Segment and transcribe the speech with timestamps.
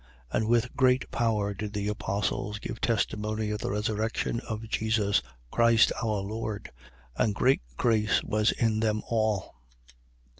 [0.33, 0.37] 4:33.
[0.39, 5.91] And with great power did the Apostles give testimony of the resurrection of Jesus Christ
[6.01, 6.71] our Lord:
[7.15, 9.53] and great grace was in them all.